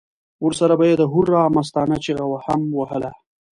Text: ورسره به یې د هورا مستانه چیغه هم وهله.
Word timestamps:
ورسره 0.45 0.73
به 0.79 0.85
یې 0.89 0.95
د 0.97 1.03
هورا 1.11 1.43
مستانه 1.55 1.95
چیغه 2.03 2.25
هم 2.45 2.61
وهله. 2.77 3.11